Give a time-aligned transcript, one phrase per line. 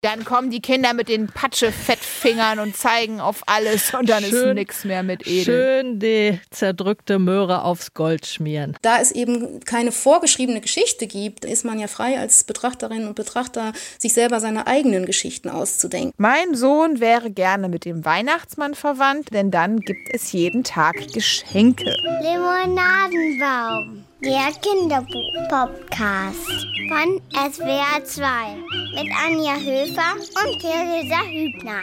[0.00, 4.54] Dann kommen die Kinder mit den Patsche-Fettfingern und zeigen auf alles und dann schön, ist
[4.54, 5.44] nichts mehr mit Edel.
[5.44, 8.76] Schön die zerdrückte Möhre aufs Gold schmieren.
[8.82, 13.72] Da es eben keine vorgeschriebene Geschichte gibt, ist man ja frei als Betrachterin und Betrachter,
[13.98, 16.12] sich selber seine eigenen Geschichten auszudenken.
[16.16, 21.92] Mein Sohn wäre gerne mit dem Weihnachtsmann verwandt, denn dann gibt es jeden Tag Geschenke.
[22.22, 24.07] Limonadenbaum.
[24.20, 28.26] Der Kinderbuch-Podcast von SWR 2
[28.96, 31.82] mit Anja Höfer und Theresa Hübner.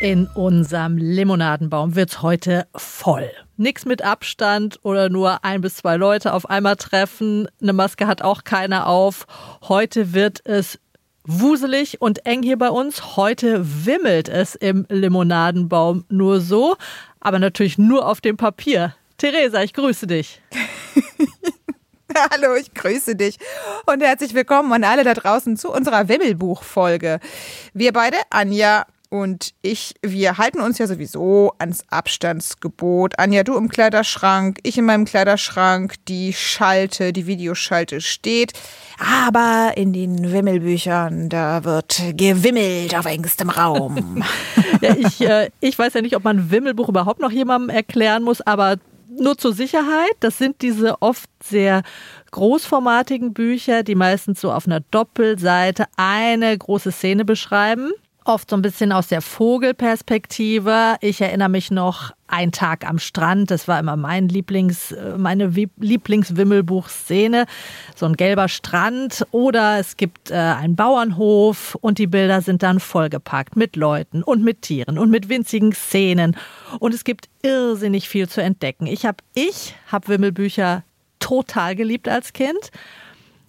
[0.00, 3.30] In unserem Limonadenbaum wird's heute voll.
[3.56, 7.46] Nix mit Abstand oder nur ein bis zwei Leute auf einmal treffen.
[7.62, 9.28] Eine Maske hat auch keiner auf.
[9.68, 10.80] Heute wird es
[11.24, 13.14] wuselig und eng hier bei uns.
[13.16, 16.76] Heute wimmelt es im Limonadenbaum nur so,
[17.20, 18.96] aber natürlich nur auf dem Papier.
[19.16, 20.42] Theresa, ich grüße dich.
[22.30, 23.38] Hallo, ich grüße dich
[23.86, 27.20] und herzlich willkommen an alle da draußen zu unserer Wimmelbuch-Folge.
[27.74, 33.18] Wir beide, Anja und ich, wir halten uns ja sowieso ans Abstandsgebot.
[33.18, 38.52] Anja, du im Kleiderschrank, ich in meinem Kleiderschrank, die Schalte, die Videoschalte steht.
[38.98, 44.22] Aber in den Wimmelbüchern, da wird gewimmelt auf engstem Raum.
[44.80, 48.40] ja, ich, äh, ich weiß ja nicht, ob man Wimmelbuch überhaupt noch jemandem erklären muss,
[48.40, 48.76] aber
[49.20, 51.82] nur zur Sicherheit, das sind diese oft sehr
[52.30, 57.92] großformatigen Bücher, die meistens so auf einer Doppelseite eine große Szene beschreiben.
[58.24, 60.96] Oft so ein bisschen aus der Vogelperspektive.
[61.00, 63.50] Ich erinnere mich noch ein Tag am Strand.
[63.50, 67.46] Das war immer mein Lieblings, äh, meine Lieblingswimmelbuch-Szene.
[67.96, 72.80] So ein gelber Strand oder es gibt äh, einen Bauernhof und die Bilder sind dann
[72.80, 76.36] vollgepackt mit Leuten und mit Tieren und mit winzigen Szenen.
[76.78, 78.86] Und es gibt irrsinnig viel zu entdecken.
[78.86, 80.84] Ich habe ich hab Wimmelbücher
[81.18, 82.70] total geliebt als Kind.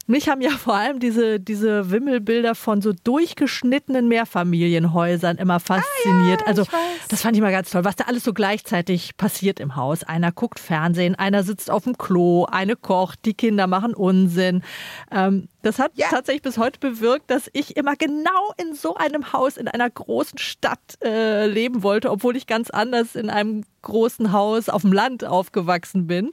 [0.10, 6.42] Mich haben ja vor allem diese, diese Wimmelbilder von so durchgeschnittenen Mehrfamilienhäusern immer fasziniert.
[6.42, 6.66] Ah, ja, also
[7.10, 10.04] das fand ich mal ganz toll, was da alles so gleichzeitig passiert im Haus.
[10.04, 14.64] Einer guckt Fernsehen, einer sitzt auf dem Klo, eine kocht, die Kinder machen Unsinn.
[15.12, 16.08] Ähm, das hat ja.
[16.10, 20.40] tatsächlich bis heute bewirkt, dass ich immer genau in so einem Haus in einer großen
[20.40, 25.26] Stadt äh, leben wollte, obwohl ich ganz anders in einem großen Haus auf dem Land
[25.26, 26.32] aufgewachsen bin.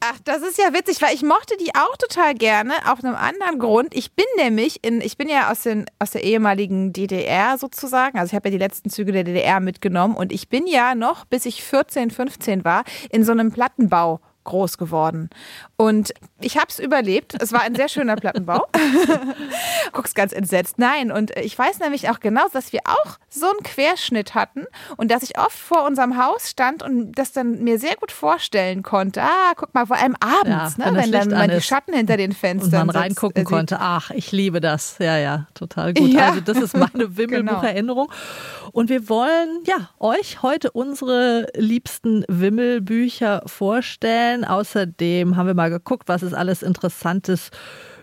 [0.00, 3.58] Ach, das ist ja witzig, weil ich mochte die auch total gerne, auf einem anderen
[3.58, 3.94] Grund.
[3.94, 8.30] Ich bin nämlich in, ich bin ja aus, den, aus der ehemaligen DDR sozusagen, also
[8.30, 11.46] ich habe ja die letzten Züge der DDR mitgenommen und ich bin ja noch, bis
[11.46, 15.30] ich 14, 15 war, in so einem Plattenbau groß geworden.
[15.76, 17.36] Und ich habe es überlebt.
[17.40, 18.66] Es war ein sehr schöner Plattenbau.
[19.92, 20.78] Guckst ganz entsetzt.
[20.78, 24.64] Nein, und ich weiß nämlich auch genau, dass wir auch so einen Querschnitt hatten
[24.96, 28.82] und dass ich oft vor unserem Haus stand und das dann mir sehr gut vorstellen
[28.82, 29.22] konnte.
[29.22, 32.32] Ah, guck mal, vor allem abends, ja, ne, wenn, wenn dann die Schatten hinter den
[32.32, 33.78] Fenstern und man reingucken sitzt, konnte.
[33.80, 34.96] Ach, ich liebe das.
[34.98, 36.08] Ja, ja, total gut.
[36.08, 38.08] Ja, also das ist meine Wimmelbucherinnerung.
[38.08, 38.70] Genau.
[38.72, 44.29] Und wir wollen ja euch heute unsere liebsten Wimmelbücher vorstellen.
[44.44, 47.50] Außerdem haben wir mal geguckt, was es alles Interessantes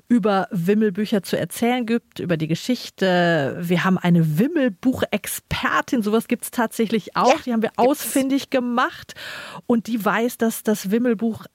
[0.09, 3.57] über Wimmelbücher zu erzählen gibt, über die Geschichte.
[3.59, 7.33] Wir haben eine Wimmelbuchexpertin, sowas gibt es tatsächlich auch.
[7.33, 9.15] Ja, die haben wir ausfindig gemacht
[9.65, 11.45] und die weiß, dass das Wimmelbuch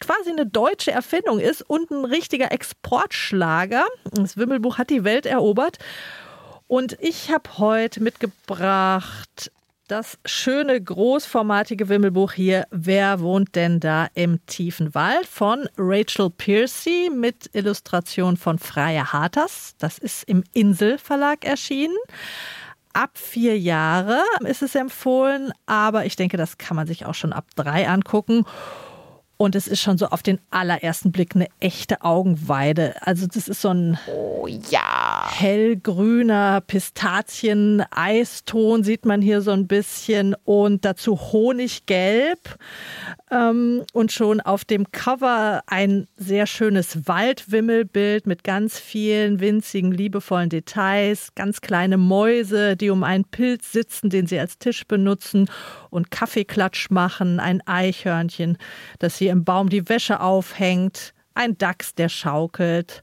[0.00, 3.84] quasi eine deutsche Erfindung ist und ein richtiger Exportschlager.
[4.12, 5.78] Das Wimmelbuch hat die Welt erobert.
[6.68, 9.52] Und ich habe heute mitgebracht
[9.92, 17.10] das schöne großformatige Wimmelbuch hier Wer wohnt denn da im tiefen Wald von Rachel Piercy
[17.14, 19.74] mit Illustration von Freya Harters.
[19.76, 21.94] Das ist im Insel Verlag erschienen.
[22.94, 27.34] Ab vier Jahre ist es empfohlen, aber ich denke, das kann man sich auch schon
[27.34, 28.46] ab drei angucken.
[29.36, 32.94] Und es ist schon so auf den allerersten Blick eine echte Augenweide.
[33.02, 34.91] Also das ist so ein oh, ja.
[35.30, 40.36] Hellgrüner Pistazien-Eiston, sieht man hier so ein bisschen.
[40.44, 42.58] Und dazu Honiggelb.
[43.30, 50.50] Ähm, und schon auf dem Cover ein sehr schönes Waldwimmelbild mit ganz vielen winzigen, liebevollen
[50.50, 51.34] Details.
[51.34, 55.48] Ganz kleine Mäuse, die um einen Pilz sitzen, den sie als Tisch benutzen
[55.90, 57.40] und Kaffeeklatsch machen.
[57.40, 58.58] Ein Eichhörnchen,
[58.98, 61.14] das hier im Baum die Wäsche aufhängt.
[61.34, 63.02] Ein Dachs, der schaukelt.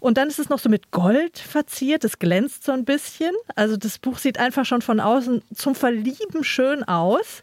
[0.00, 3.32] Und dann ist es noch so mit Gold verziert, es glänzt so ein bisschen.
[3.56, 7.42] Also das Buch sieht einfach schon von außen zum Verlieben schön aus.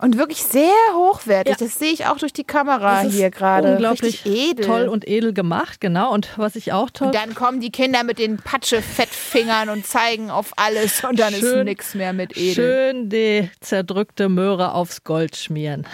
[0.00, 1.60] Und wirklich sehr hochwertig.
[1.60, 1.66] Ja.
[1.66, 3.72] Das sehe ich auch durch die Kamera hier gerade.
[3.72, 4.64] Unglaublich edel.
[4.64, 6.12] toll und edel gemacht, genau.
[6.14, 7.08] Und was ich auch toll.
[7.08, 11.58] Und dann kommen die Kinder mit den Patsche-Fettfingern und zeigen auf alles und dann schön,
[11.58, 12.54] ist nichts mehr mit edel.
[12.54, 15.86] Schön die zerdrückte Möhre aufs Gold schmieren.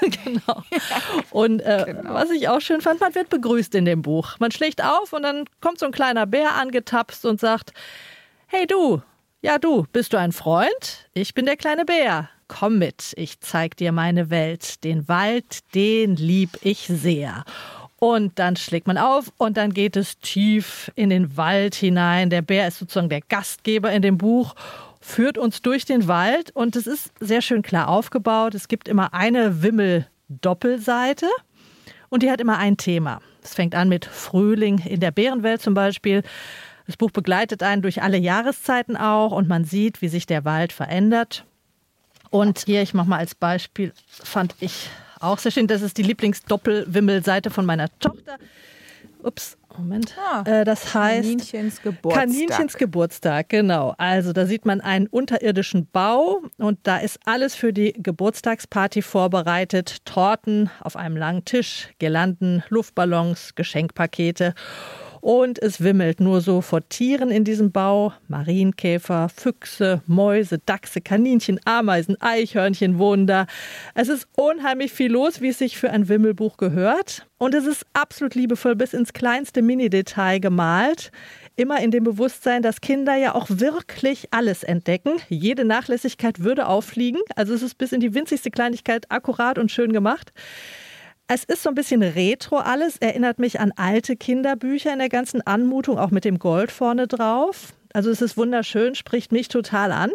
[0.02, 0.62] genau.
[1.30, 2.12] Und äh, genau.
[2.12, 4.38] was ich auch schön fand, man wird begrüßt in dem Buch.
[4.38, 7.72] Man schlägt auf und dann kommt so ein kleiner Bär angetapst und sagt,
[8.48, 9.00] Hey du,
[9.40, 11.08] ja du, bist du ein Freund?
[11.14, 12.28] Ich bin der kleine Bär.
[12.48, 14.84] Komm mit, ich zeig dir meine Welt.
[14.84, 17.44] Den Wald, den lieb ich sehr.
[17.98, 22.30] Und dann schlägt man auf und dann geht es tief in den Wald hinein.
[22.30, 24.54] Der Bär ist sozusagen der Gastgeber in dem Buch,
[25.00, 28.54] führt uns durch den Wald und es ist sehr schön klar aufgebaut.
[28.54, 31.26] Es gibt immer eine Wimmel-Doppelseite
[32.10, 33.20] und die hat immer ein Thema.
[33.42, 36.22] Es fängt an mit Frühling in der Bärenwelt zum Beispiel.
[36.86, 40.72] Das Buch begleitet einen durch alle Jahreszeiten auch und man sieht, wie sich der Wald
[40.72, 41.44] verändert.
[42.36, 44.90] Und hier, ich mache mal als Beispiel, fand ich
[45.20, 45.66] auch sehr schön.
[45.66, 48.36] Das ist die Lieblingsdoppelwimmelseite von meiner Tochter.
[49.22, 50.14] Ups, Moment.
[50.18, 52.24] Ah, äh, das heißt Kaninchens Geburtstag.
[52.24, 53.94] Kaninchens Geburtstag, genau.
[53.96, 60.04] Also da sieht man einen unterirdischen Bau und da ist alles für die Geburtstagsparty vorbereitet.
[60.04, 64.54] Torten auf einem langen Tisch, Girlanden, Luftballons, Geschenkpakete.
[65.26, 68.12] Und es wimmelt nur so vor Tieren in diesem Bau.
[68.28, 73.48] Marienkäfer, Füchse, Mäuse, Dachse, Kaninchen, Ameisen, Eichhörnchen wohnen da.
[73.96, 77.26] Es ist unheimlich viel los, wie es sich für ein Wimmelbuch gehört.
[77.38, 81.10] Und es ist absolut liebevoll bis ins kleinste Mini-Detail gemalt.
[81.56, 85.14] Immer in dem Bewusstsein, dass Kinder ja auch wirklich alles entdecken.
[85.28, 87.20] Jede Nachlässigkeit würde auffliegen.
[87.34, 90.32] Also es ist bis in die winzigste Kleinigkeit akkurat und schön gemacht.
[91.28, 95.44] Es ist so ein bisschen retro alles, erinnert mich an alte Kinderbücher in der ganzen
[95.44, 97.72] Anmutung, auch mit dem Gold vorne drauf.
[97.92, 100.12] Also es ist wunderschön, spricht mich total an.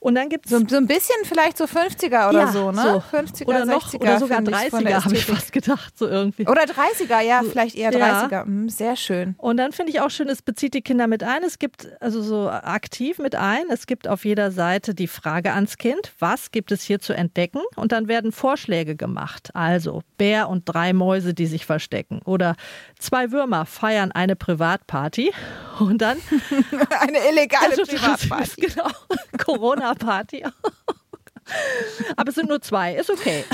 [0.00, 0.52] Und dann gibt es.
[0.52, 2.82] So, so, ein bisschen vielleicht so 50er oder ja, so, ne?
[2.82, 3.16] So.
[3.16, 4.00] 50er, oder noch, 60er.
[4.00, 6.46] Oder sogar fand ich von 30er, der habe ich fast gedacht, so irgendwie.
[6.48, 8.26] Oder 30er, ja, vielleicht eher Ja.
[8.26, 8.44] 30er.
[8.44, 9.34] Hm, sehr schön.
[9.38, 11.42] Und dann finde ich auch schön, es bezieht die Kinder mit ein.
[11.42, 13.64] Es gibt also so aktiv mit ein.
[13.70, 17.60] Es gibt auf jeder Seite die Frage ans Kind, was gibt es hier zu entdecken?
[17.76, 19.50] Und dann werden Vorschläge gemacht.
[19.54, 22.20] Also Bär und drei Mäuse, die sich verstecken.
[22.24, 22.56] Oder
[22.98, 25.32] zwei Würmer feiern eine Privatparty.
[25.80, 26.18] Und dann
[27.00, 28.60] Eine illegale Also, Privatparty.
[28.62, 28.88] Genau.
[29.88, 30.44] Corona-Party.
[32.16, 33.44] Aber es sind nur zwei, ist okay.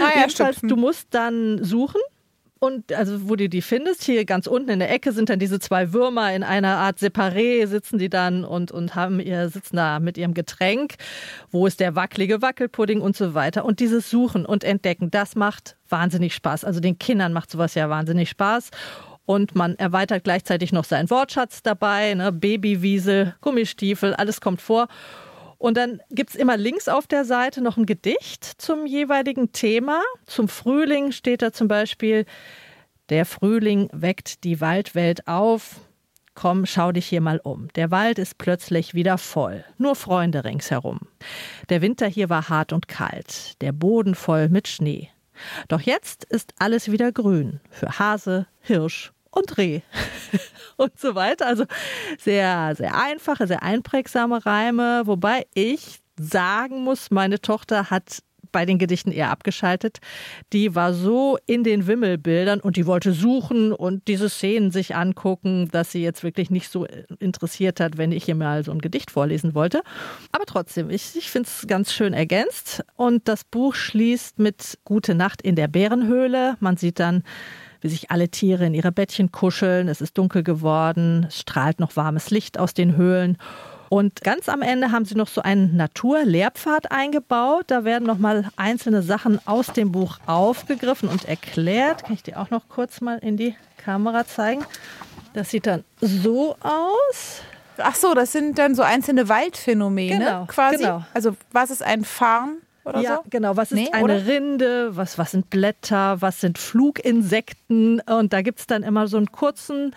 [0.00, 2.00] Ah ja, Jedenfalls, du musst dann suchen.
[2.58, 5.58] Und also, wo du die findest, hier ganz unten in der Ecke sind dann diese
[5.60, 9.98] zwei Würmer in einer Art Separé, sitzen die dann und, und haben ihr, sitzen da
[9.98, 10.96] mit ihrem Getränk.
[11.50, 13.64] Wo ist der wackelige Wackelpudding und so weiter.
[13.64, 16.64] Und dieses Suchen und Entdecken, das macht wahnsinnig Spaß.
[16.64, 18.70] Also den Kindern macht sowas ja wahnsinnig Spaß.
[19.30, 22.32] Und man erweitert gleichzeitig noch seinen Wortschatz dabei, ne?
[22.32, 24.88] Babywiese, Gummistiefel, alles kommt vor.
[25.56, 30.02] Und dann gibt es immer links auf der Seite noch ein Gedicht zum jeweiligen Thema.
[30.26, 32.26] Zum Frühling steht da zum Beispiel,
[33.08, 35.76] der Frühling weckt die Waldwelt auf.
[36.34, 37.68] Komm, schau dich hier mal um.
[37.76, 39.64] Der Wald ist plötzlich wieder voll.
[39.78, 40.98] Nur Freunde ringsherum.
[41.68, 43.62] Der Winter hier war hart und kalt.
[43.62, 45.08] Der Boden voll mit Schnee.
[45.68, 47.60] Doch jetzt ist alles wieder grün.
[47.70, 49.80] Für Hase, Hirsch und Reh.
[50.76, 51.46] und so weiter.
[51.46, 51.64] Also
[52.18, 55.02] sehr, sehr einfache, sehr einprägsame Reime.
[55.04, 58.22] Wobei ich sagen muss, meine Tochter hat
[58.52, 59.98] bei den Gedichten eher abgeschaltet.
[60.52, 65.68] Die war so in den Wimmelbildern und die wollte suchen und diese Szenen sich angucken,
[65.70, 66.86] dass sie jetzt wirklich nicht so
[67.18, 69.82] interessiert hat, wenn ich ihr mal so ein Gedicht vorlesen wollte.
[70.32, 72.84] Aber trotzdem, ich, ich finde es ganz schön ergänzt.
[72.96, 76.56] Und das Buch schließt mit Gute Nacht in der Bärenhöhle.
[76.60, 77.22] Man sieht dann,
[77.80, 79.88] wie sich alle Tiere in ihre Bettchen kuscheln.
[79.88, 83.38] Es ist dunkel geworden, es strahlt noch warmes Licht aus den Höhlen.
[83.88, 87.64] Und ganz am Ende haben sie noch so einen Naturlehrpfad eingebaut.
[87.68, 92.04] Da werden noch mal einzelne Sachen aus dem Buch aufgegriffen und erklärt.
[92.04, 94.64] Kann ich dir auch noch kurz mal in die Kamera zeigen?
[95.34, 97.42] Das sieht dann so aus.
[97.78, 100.76] Ach so, das sind dann so einzelne Waldphänomene Genau, quasi.
[100.78, 101.04] genau.
[101.14, 103.22] Also was ist ein Farn oder ja, so?
[103.30, 103.56] genau.
[103.56, 104.26] Was ist Nee, eine oder?
[104.26, 104.96] Rinde?
[104.96, 106.20] Was, was sind Blätter?
[106.20, 108.00] Was sind Fluginsekten?
[108.00, 109.94] Und da gibt es dann immer so einen kurzen,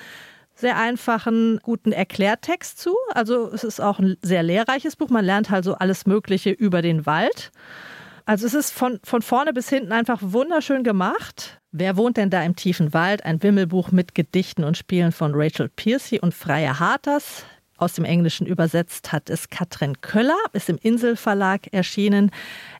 [0.55, 2.95] sehr einfachen, guten Erklärtext zu.
[3.13, 5.09] Also es ist auch ein sehr lehrreiches Buch.
[5.09, 7.51] Man lernt halt so alles Mögliche über den Wald.
[8.25, 11.59] Also es ist von, von vorne bis hinten einfach wunderschön gemacht.
[11.71, 13.25] Wer wohnt denn da im tiefen Wald?
[13.25, 17.45] Ein Wimmelbuch mit Gedichten und Spielen von Rachel Piercy und Freya Harters.
[17.77, 22.31] Aus dem Englischen übersetzt hat es Katrin Köller, ist im Inselverlag erschienen.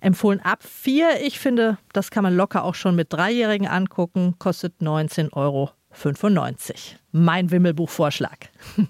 [0.02, 1.22] Empfohlen ab vier.
[1.22, 4.36] Ich finde, das kann man locker auch schon mit Dreijährigen angucken.
[4.40, 5.72] Kostet 19,95 Euro.
[7.12, 8.50] Mein Wimmelbuchvorschlag.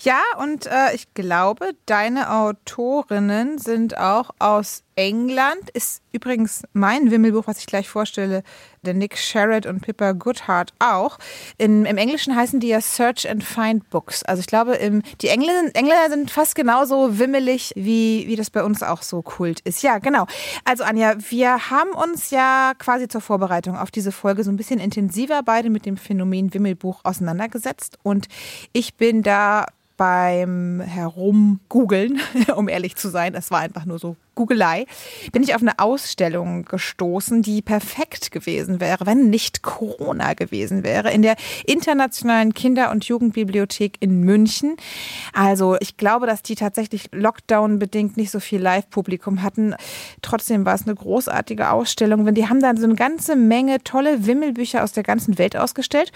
[0.00, 5.70] Ja, und äh, ich glaube, deine Autorinnen sind auch aus England.
[5.72, 8.42] Ist übrigens mein Wimmelbuch, was ich gleich vorstelle,
[8.82, 11.18] der Nick Sherrod und Pippa Goodhart auch.
[11.56, 14.24] In, Im Englischen heißen die ja Search and Find Books.
[14.24, 18.64] Also ich glaube, im, die Engländer, Engländer sind fast genauso wimmelig, wie, wie das bei
[18.64, 19.82] uns auch so Kult ist.
[19.82, 20.26] Ja, genau.
[20.64, 24.80] Also Anja, wir haben uns ja quasi zur Vorbereitung auf diese Folge so ein bisschen
[24.80, 27.98] intensiver beide mit dem Phänomen Wimmelbuch auseinandergesetzt.
[28.02, 28.26] Und
[28.72, 29.66] ich bin da
[29.98, 32.20] beim Herumgoogeln,
[32.56, 34.86] um ehrlich zu sein, es war einfach nur so Googelei,
[35.32, 41.10] bin ich auf eine Ausstellung gestoßen, die perfekt gewesen wäre, wenn nicht Corona gewesen wäre,
[41.10, 41.34] in der
[41.66, 44.76] Internationalen Kinder- und Jugendbibliothek in München.
[45.32, 49.74] Also ich glaube, dass die tatsächlich Lockdown-bedingt nicht so viel Live-Publikum hatten.
[50.22, 54.24] Trotzdem war es eine großartige Ausstellung, wenn die haben dann so eine ganze Menge tolle
[54.24, 56.12] Wimmelbücher aus der ganzen Welt ausgestellt.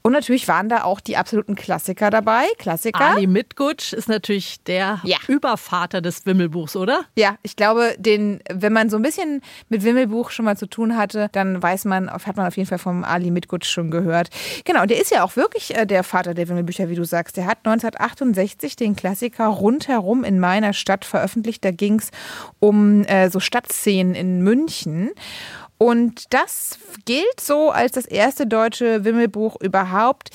[0.00, 2.46] Und natürlich waren da auch die absoluten Klassiker dabei.
[2.56, 2.98] Klassiker.
[2.98, 5.18] Ali Mitgutsch ist natürlich der ja.
[5.26, 7.02] Übervater des Wimmelbuchs, oder?
[7.14, 10.96] Ja, ich glaube, den, wenn man so ein bisschen mit Wimmelbuch schon mal zu tun
[10.96, 14.30] hatte, dann weiß man, hat man auf jeden Fall vom Ali Mitgutsch schon gehört.
[14.64, 17.36] Genau, der ist ja auch wirklich äh, der Vater der Wimmelbücher, wie du sagst.
[17.36, 21.62] Der hat 1968 den Klassiker rundherum in meiner Stadt veröffentlicht.
[21.64, 22.10] Da ging es
[22.60, 25.10] um äh, so Stadtszenen in München.
[25.78, 30.30] Und das gilt so als das erste deutsche Wimmelbuch überhaupt.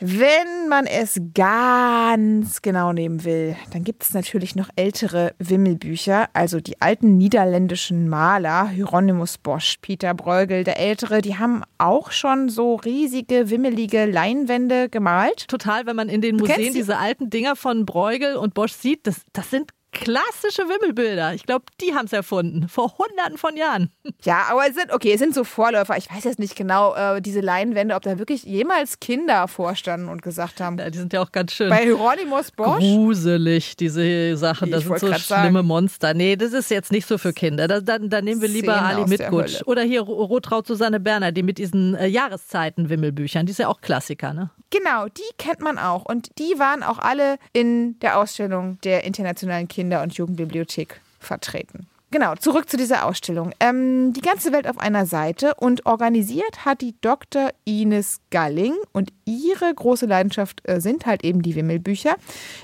[0.00, 6.60] Wenn man es ganz genau nehmen will, dann gibt es natürlich noch ältere Wimmelbücher, also
[6.60, 12.76] die alten niederländischen Maler, Hieronymus Bosch, Peter Bruegel, der Ältere, die haben auch schon so
[12.76, 15.48] riesige, wimmelige Leinwände gemalt.
[15.48, 19.22] Total, wenn man in den Museen diese alten Dinger von Bruegel und Bosch sieht, das,
[19.32, 21.34] das sind klassische Wimmelbilder.
[21.34, 22.68] Ich glaube, die haben es erfunden.
[22.68, 23.90] Vor hunderten von Jahren.
[24.24, 25.96] Ja, aber es sind, okay, es sind so Vorläufer.
[25.96, 30.22] Ich weiß jetzt nicht genau, äh, diese Leinwände, ob da wirklich jemals Kinder vorstanden und
[30.22, 30.76] gesagt haben.
[30.78, 31.68] Ja, die sind ja auch ganz schön.
[31.68, 32.80] Bei Hieronymus Bosch.
[32.80, 34.70] Gruselig, diese Sachen.
[34.72, 35.66] Das sind so schlimme sagen.
[35.66, 36.14] Monster.
[36.14, 37.68] Nee, das ist jetzt nicht so für Kinder.
[37.68, 39.62] Da, da, da nehmen wir lieber Szenen Ali Mitgutsch.
[39.66, 43.46] Oder hier Rotraut Susanne Berner, die mit diesen äh, Jahreszeiten-Wimmelbüchern.
[43.46, 44.50] Die ist ja auch Klassiker, ne?
[44.70, 46.04] Genau, die kennt man auch.
[46.04, 51.86] Und die waren auch alle in der Ausstellung der Internationalen Kinder- und Jugendbibliothek vertreten.
[52.10, 53.52] Genau, zurück zu dieser Ausstellung.
[53.60, 57.50] Ähm, die ganze Welt auf einer Seite und organisiert hat die Dr.
[57.66, 62.16] Ines Galling und ihre große Leidenschaft äh, sind halt eben die Wimmelbücher.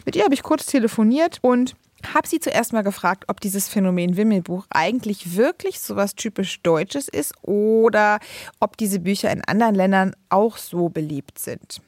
[0.06, 1.76] Mit ihr habe ich kurz telefoniert und
[2.14, 7.08] habe sie zuerst mal gefragt, ob dieses Phänomen Wimmelbuch eigentlich wirklich so was typisch Deutsches
[7.08, 8.20] ist oder
[8.60, 11.82] ob diese Bücher in anderen Ländern auch so beliebt sind.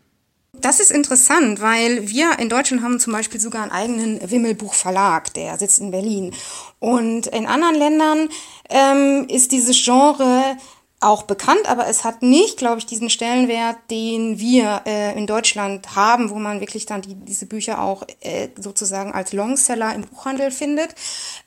[0.60, 5.58] Das ist interessant, weil wir in Deutschland haben zum Beispiel sogar einen eigenen Wimmelbuchverlag, der
[5.58, 6.34] sitzt in Berlin.
[6.78, 8.28] Und in anderen Ländern
[8.70, 10.56] ähm, ist dieses Genre
[11.00, 15.94] auch bekannt, aber es hat nicht, glaube ich, diesen Stellenwert, den wir äh, in Deutschland
[15.94, 20.50] haben, wo man wirklich dann die, diese Bücher auch äh, sozusagen als Longseller im Buchhandel
[20.50, 20.94] findet.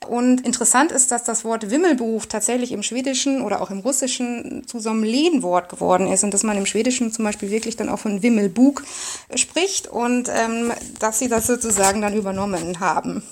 [0.06, 4.78] Und interessant ist, dass das Wort Wimmelbuch tatsächlich im Schwedischen oder auch im Russischen zu
[4.78, 7.98] so einem Lehnwort geworden ist und dass man im Schwedischen zum Beispiel wirklich dann auch
[7.98, 8.84] von Wimmelbug
[9.34, 13.24] spricht und ähm, dass sie das sozusagen dann übernommen haben.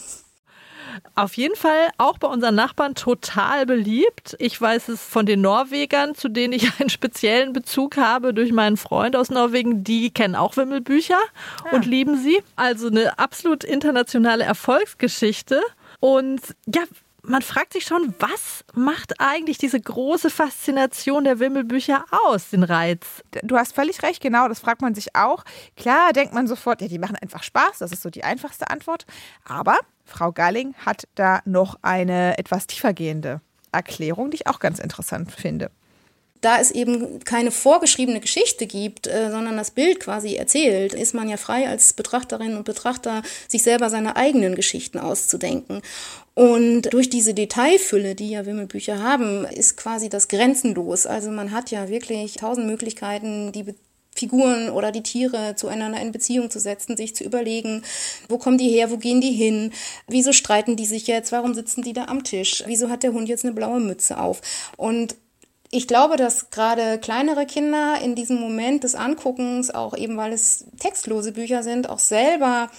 [1.14, 4.36] Auf jeden Fall auch bei unseren Nachbarn total beliebt.
[4.38, 8.76] Ich weiß es von den Norwegern, zu denen ich einen speziellen Bezug habe durch meinen
[8.76, 9.84] Freund aus Norwegen.
[9.84, 11.18] Die kennen auch Wimmelbücher
[11.64, 11.72] ja.
[11.72, 12.42] und lieben sie.
[12.56, 15.60] Also eine absolut internationale Erfolgsgeschichte.
[16.00, 16.40] Und
[16.72, 16.82] ja,
[17.28, 23.22] man fragt sich schon, was macht eigentlich diese große Faszination der Wimmelbücher aus, den Reiz?
[23.42, 25.44] Du hast völlig recht, genau, das fragt man sich auch.
[25.76, 29.06] Klar denkt man sofort, ja, die machen einfach Spaß, das ist so die einfachste Antwort.
[29.44, 33.40] Aber Frau Galling hat da noch eine etwas tiefergehende
[33.72, 35.70] Erklärung, die ich auch ganz interessant finde
[36.40, 41.28] da es eben keine vorgeschriebene Geschichte gibt, äh, sondern das Bild quasi erzählt, ist man
[41.28, 45.82] ja frei als Betrachterin und Betrachter, sich selber seine eigenen Geschichten auszudenken.
[46.34, 51.06] Und durch diese Detailfülle, die ja Wimmelbücher haben, ist quasi das grenzenlos.
[51.06, 53.74] Also man hat ja wirklich tausend Möglichkeiten, die
[54.14, 57.82] Figuren oder die Tiere zueinander in Beziehung zu setzen, sich zu überlegen,
[58.28, 59.72] wo kommen die her, wo gehen die hin,
[60.08, 63.28] wieso streiten die sich jetzt, warum sitzen die da am Tisch, wieso hat der Hund
[63.28, 64.40] jetzt eine blaue Mütze auf.
[64.76, 65.14] Und
[65.70, 70.64] ich glaube, dass gerade kleinere Kinder in diesem Moment des Anguckens, auch eben weil es
[70.78, 72.70] textlose Bücher sind, auch selber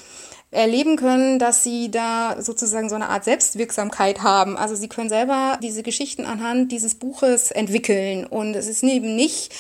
[0.52, 4.58] erleben können, dass sie da sozusagen so eine Art Selbstwirksamkeit haben.
[4.58, 8.26] Also sie können selber diese Geschichten anhand dieses Buches entwickeln.
[8.26, 9.54] Und es ist eben nicht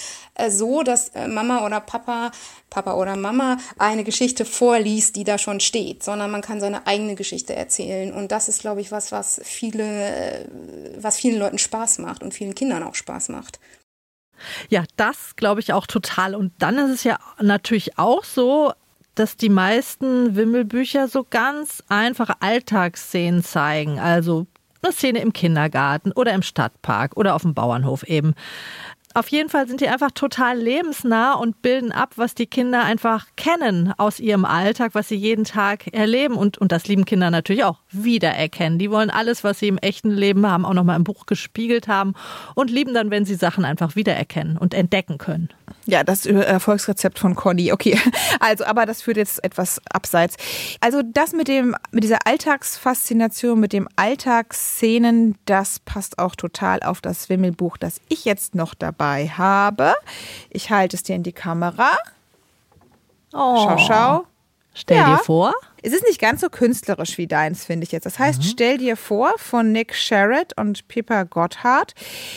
[0.50, 2.32] so, dass äh, Mama oder Papa,
[2.70, 7.16] Papa oder Mama eine Geschichte vorliest, die da schon steht, sondern man kann seine eigene
[7.16, 8.14] Geschichte erzählen.
[8.14, 10.46] Und das ist, glaube ich, was, was viele, äh,
[10.98, 13.60] was vielen Leuten Spaß macht und vielen Kindern auch Spaß macht.
[14.70, 16.36] Ja, das glaube ich auch total.
[16.36, 18.74] Und dann ist es ja natürlich auch so,
[19.16, 24.00] dass die meisten Wimmelbücher so ganz einfache Alltagsszenen zeigen.
[24.00, 24.48] Also
[24.82, 28.34] eine Szene im Kindergarten oder im Stadtpark oder auf dem Bauernhof eben.
[29.16, 33.26] Auf jeden Fall sind die einfach total lebensnah und bilden ab, was die Kinder einfach
[33.36, 36.36] kennen aus ihrem Alltag, was sie jeden Tag erleben.
[36.36, 38.78] Und, und das lieben Kinder natürlich auch wiedererkennen.
[38.78, 42.14] Die wollen alles, was sie im echten Leben haben, auch nochmal im Buch gespiegelt haben
[42.54, 45.50] und lieben dann, wenn sie Sachen einfach wiedererkennen und entdecken können.
[45.88, 47.72] Ja, das Erfolgsrezept von Conny.
[47.72, 48.00] Okay,
[48.40, 50.36] also, aber das führt jetzt etwas abseits.
[50.82, 57.02] Also das mit dem, mit dieser Alltagsfaszination, mit dem Alltagsszenen, das passt auch total auf
[57.02, 59.94] das Wimmelbuch, das ich jetzt noch dabei habe.
[60.50, 61.92] Ich halte es dir in die Kamera.
[63.34, 63.68] Oh.
[63.68, 64.26] Schau, schau.
[64.74, 65.18] Stell Ja.
[65.18, 65.54] dir vor.
[65.82, 68.06] Es ist nicht ganz so künstlerisch wie deins, finde ich jetzt.
[68.06, 71.94] Das heißt, stell dir vor von Nick Sherritt und Pippa Gotthard.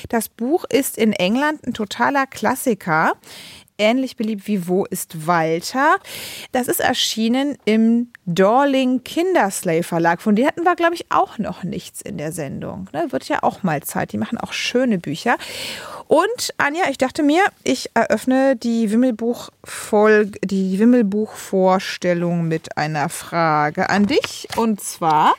[0.08, 3.12] Das Buch ist in England ein totaler Klassiker.
[3.78, 5.96] Ähnlich beliebt wie Wo ist Walter?
[6.52, 10.22] Das ist erschienen im Dorling Kinderslay Verlag.
[10.22, 12.88] Von denen hatten wir, glaube ich, auch noch nichts in der Sendung.
[12.92, 13.10] Ne?
[13.10, 14.12] Wird ja auch mal Zeit.
[14.12, 15.36] Die machen auch schöne Bücher.
[16.08, 19.50] Und Anja, ich dachte mir, ich eröffne die Wimmelbuch
[20.44, 24.48] die Wimmelbuch-Vorstellung mit einer Frage an dich.
[24.56, 25.34] Und zwar: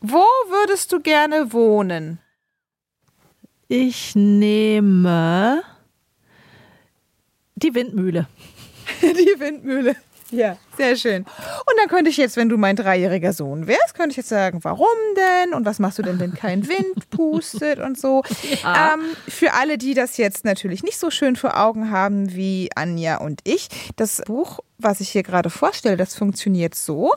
[0.00, 2.20] Wo würdest du gerne wohnen?
[3.68, 5.62] Ich nehme
[7.56, 8.28] die Windmühle.
[9.02, 9.96] Die Windmühle.
[10.30, 11.22] Ja, sehr schön.
[11.22, 14.58] Und dann könnte ich jetzt, wenn du mein dreijähriger Sohn wärst, könnte ich jetzt sagen,
[14.62, 14.86] warum
[15.16, 15.54] denn?
[15.54, 18.22] Und was machst du denn, wenn kein Wind pustet und so?
[18.62, 18.94] Ja.
[18.94, 23.18] Ähm, für alle, die das jetzt natürlich nicht so schön vor Augen haben wie Anja
[23.18, 27.14] und ich, das Buch, was ich hier gerade vorstelle, das funktioniert so.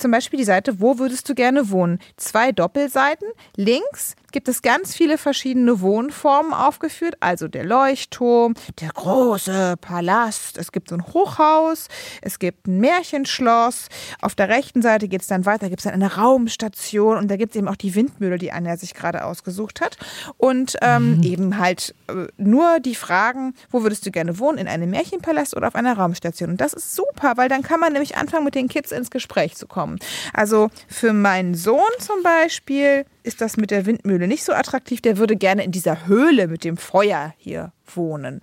[0.00, 1.98] Zum Beispiel die Seite, wo würdest du gerne wohnen?
[2.16, 3.28] Zwei Doppelseiten.
[3.56, 7.16] Links gibt es ganz viele verschiedene Wohnformen aufgeführt.
[7.20, 10.56] Also der Leuchtturm, der große Palast.
[10.56, 11.88] Es gibt so ein Hochhaus.
[12.22, 13.88] Es gibt ein Märchenschloss.
[14.22, 15.68] Auf der rechten Seite geht es dann weiter.
[15.68, 17.18] Gibt es dann eine Raumstation.
[17.18, 19.98] Und da gibt es eben auch die Windmühle, die Anja sich gerade ausgesucht hat.
[20.38, 24.58] Und ähm, eben halt äh, nur die Fragen, wo würdest du gerne wohnen?
[24.58, 26.50] In einem Märchenpalast oder auf einer Raumstation?
[26.50, 29.56] Und das ist super, weil dann kann man nämlich anfangen, mit den Kids ins Gespräch
[29.56, 29.89] zu kommen.
[30.32, 35.00] Also für meinen Sohn zum Beispiel ist das mit der Windmühle nicht so attraktiv.
[35.00, 38.40] Der würde gerne in dieser Höhle mit dem Feuer hier wohnen.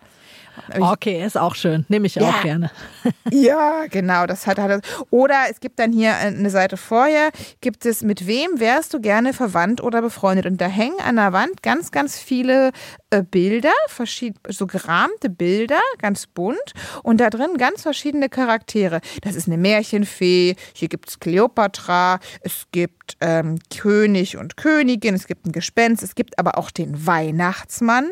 [0.79, 1.85] Okay, ist auch schön.
[1.87, 2.29] Nehme ich Ja.
[2.29, 2.71] auch gerne.
[3.31, 4.81] Ja, genau, das hat, hat er.
[5.11, 7.29] Oder es gibt dann hier eine Seite vorher,
[7.61, 10.45] gibt es, mit wem wärst du gerne verwandt oder befreundet?
[10.47, 12.71] Und da hängen an der Wand ganz, ganz viele
[13.09, 16.73] Bilder, verschied so gerahmte Bilder, ganz bunt.
[17.03, 18.99] Und da drin ganz verschiedene Charaktere.
[19.21, 25.27] Das ist eine Märchenfee, hier gibt es Kleopatra, es gibt ähm, König und Königin, es
[25.27, 28.11] gibt ein Gespenst, es gibt aber auch den Weihnachtsmann,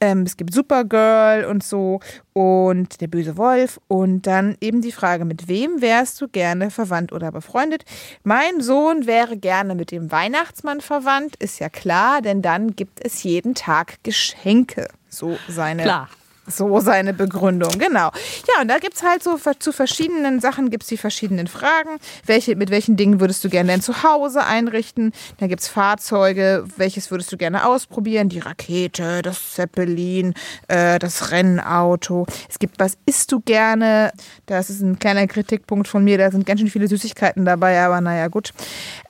[0.00, 2.00] ähm, es gibt Supergirl und so
[2.32, 7.12] und der böse Wolf und dann eben die Frage, mit wem wärst du gerne verwandt
[7.12, 7.84] oder befreundet?
[8.24, 13.22] Mein Sohn wäre gerne mit dem Weihnachtsmann verwandt, ist ja klar, denn dann gibt es
[13.22, 14.88] jeden Tag Geschenke.
[15.08, 16.08] So seine Klar.
[16.46, 18.10] So seine Begründung, genau.
[18.48, 21.98] Ja, und da gibt es halt so zu verschiedenen Sachen gibt es die verschiedenen Fragen.
[22.26, 25.12] Welche, mit welchen Dingen würdest du gerne dein Zuhause einrichten?
[25.38, 28.28] Dann gibt es Fahrzeuge, welches würdest du gerne ausprobieren?
[28.28, 30.34] Die Rakete, das Zeppelin,
[30.68, 32.26] äh, das Rennauto.
[32.48, 34.12] Es gibt, was isst du gerne?
[34.46, 38.00] Das ist ein kleiner Kritikpunkt von mir, da sind ganz schön viele Süßigkeiten dabei, aber
[38.00, 38.52] naja, gut.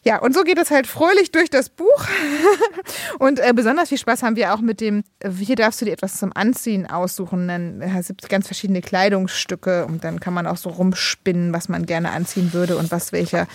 [0.04, 2.06] Ja, und so geht es halt fröhlich durch das Buch.
[3.20, 5.04] Und äh, besonders viel Spaß haben wir auch mit dem,
[5.38, 7.21] hier darfst du dir etwas zum Anziehen aussuchen.
[7.30, 11.68] Dann äh, es gibt ganz verschiedene Kleidungsstücke und dann kann man auch so rumspinnen, was
[11.68, 13.46] man gerne anziehen würde und was welcher,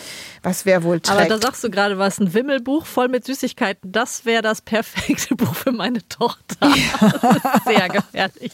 [0.43, 1.31] was wer wohl Aber trägt.
[1.31, 5.55] da sagst du gerade was, ein Wimmelbuch voll mit Süßigkeiten, das wäre das perfekte Buch
[5.55, 6.73] für meine Tochter.
[7.65, 8.53] Sehr gefährlich.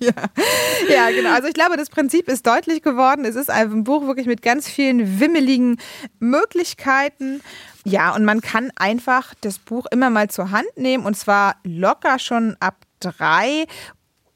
[0.00, 1.32] Ja, genau.
[1.32, 3.24] Also ich glaube, das Prinzip ist deutlich geworden.
[3.24, 5.78] Es ist ein Buch wirklich mit ganz vielen wimmeligen
[6.18, 7.40] Möglichkeiten.
[7.84, 12.18] Ja, und man kann einfach das Buch immer mal zur Hand nehmen und zwar locker
[12.18, 13.66] schon ab drei.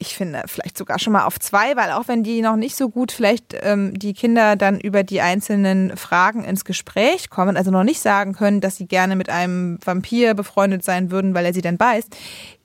[0.02, 2.88] Ich finde vielleicht sogar schon mal auf zwei, weil auch wenn die noch nicht so
[2.88, 7.84] gut vielleicht ähm, die Kinder dann über die einzelnen Fragen ins Gespräch kommen, also noch
[7.84, 11.62] nicht sagen können, dass sie gerne mit einem Vampir befreundet sein würden, weil er sie
[11.62, 12.16] dann beißt,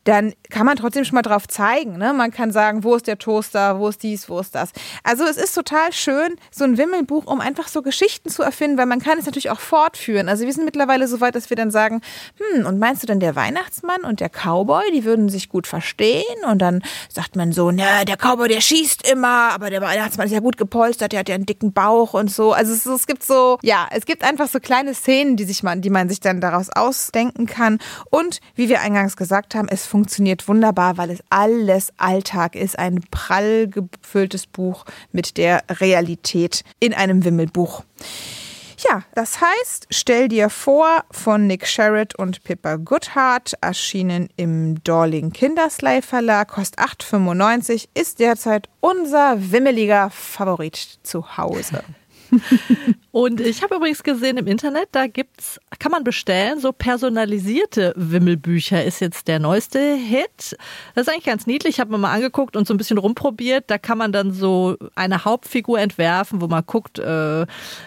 [0.07, 1.97] dann kann man trotzdem schon mal drauf zeigen.
[1.97, 2.13] Ne?
[2.13, 4.71] Man kann sagen, wo ist der Toaster, wo ist dies, wo ist das.
[5.03, 8.85] Also es ist total schön, so ein Wimmelbuch, um einfach so Geschichten zu erfinden, weil
[8.85, 10.29] man kann es natürlich auch fortführen.
[10.29, 11.99] Also wir sind mittlerweile so weit, dass wir dann sagen,
[12.37, 16.23] hm, und meinst du denn der Weihnachtsmann und der Cowboy, die würden sich gut verstehen?
[16.49, 20.33] Und dann sagt man so, na, der Cowboy, der schießt immer, aber der Weihnachtsmann ist
[20.33, 22.53] ja gut gepolstert, der hat ja einen dicken Bauch und so.
[22.53, 25.81] Also es, es gibt so, ja, es gibt einfach so kleine Szenen, die sich man,
[25.81, 27.79] die man sich dann daraus ausdenken kann.
[28.09, 29.96] Und wie wir eingangs gesagt haben, es funktioniert
[30.47, 32.77] wunderbar, weil es alles Alltag ist.
[32.77, 37.83] Ein prall gefülltes Buch mit der Realität in einem Wimmelbuch.
[38.79, 45.31] Ja, das heißt, stell dir vor von Nick Sherritt und Pippa Goodhart, erschienen im Dorling
[45.31, 51.83] Kindersley Verlag, kostet 8,95, ist derzeit unser wimmeliger Favorit zu Hause.
[53.11, 58.83] Und ich habe übrigens gesehen im Internet, da gibt's, kann man bestellen, so personalisierte Wimmelbücher
[58.83, 60.55] ist jetzt der neueste Hit.
[60.93, 63.65] Das ist eigentlich ganz niedlich, ich habe mir mal angeguckt und so ein bisschen rumprobiert.
[63.67, 67.45] Da kann man dann so eine Hauptfigur entwerfen, wo man guckt, äh,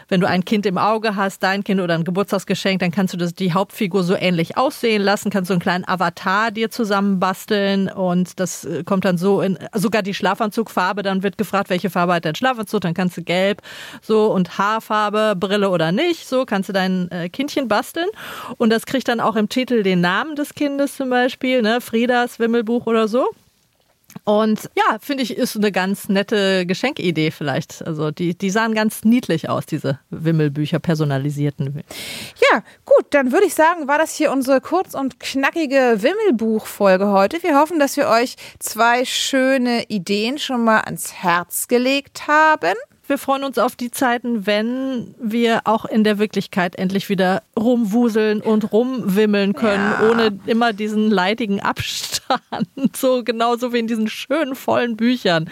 [0.09, 3.18] wenn du ein Kind im Auge hast, dein Kind oder ein Geburtstagsgeschenk, dann kannst du
[3.18, 8.40] das, die Hauptfigur so ähnlich aussehen lassen, kannst so einen kleinen Avatar dir zusammenbasteln und
[8.40, 12.24] das äh, kommt dann so in, sogar die Schlafanzugfarbe, dann wird gefragt, welche Farbe hat
[12.24, 13.62] dein Schlafanzug, dann kannst du gelb,
[14.03, 16.29] so und Haarfarbe, Brille oder nicht.
[16.29, 18.09] So kannst du dein äh, Kindchen basteln.
[18.57, 21.81] Und das kriegt dann auch im Titel den Namen des Kindes zum Beispiel, ne?
[21.81, 23.31] Friedas Wimmelbuch oder so.
[24.25, 27.87] Und ja, finde ich, ist eine ganz nette Geschenkidee vielleicht.
[27.87, 31.83] Also die, die sahen ganz niedlich aus, diese Wimmelbücher, personalisierten.
[32.51, 37.43] Ja, gut, dann würde ich sagen, war das hier unsere kurz und knackige Wimmelbuch-Folge heute.
[37.43, 42.75] Wir hoffen, dass wir euch zwei schöne Ideen schon mal ans Herz gelegt haben
[43.11, 48.40] wir freuen uns auf die Zeiten, wenn wir auch in der Wirklichkeit endlich wieder rumwuseln
[48.40, 50.09] und rumwimmeln können, ja.
[50.09, 52.20] ohne immer diesen leidigen Abstand.
[52.94, 55.51] So genauso wie in diesen schönen, vollen Büchern.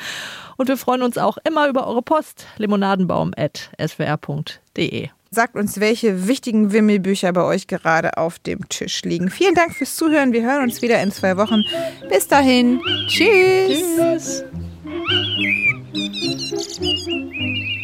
[0.56, 5.08] Und wir freuen uns auch immer über eure Post, limonadenbaum.swr.de.
[5.30, 9.28] Sagt uns, welche wichtigen Wimmelbücher bei euch gerade auf dem Tisch liegen.
[9.30, 10.32] Vielen Dank fürs Zuhören.
[10.32, 11.64] Wir hören uns wieder in zwei Wochen.
[12.08, 12.80] Bis dahin.
[13.08, 13.82] Tschüss.
[13.96, 14.44] Tschüss.
[15.98, 17.77] Música